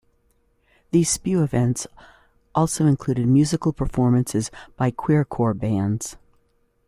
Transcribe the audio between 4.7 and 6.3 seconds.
by queercore bands.